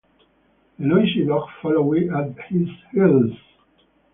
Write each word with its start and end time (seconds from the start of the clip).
The 0.79 0.85
noisy 0.87 1.25
dog 1.27 1.47
followed 1.61 2.09
at 2.11 2.45
his 2.49 2.67
heels. 2.91 3.37